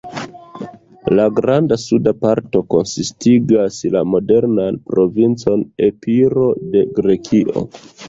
[1.19, 7.69] La granda suda parto konsistigas la modernan provincon Epiro de Grekio.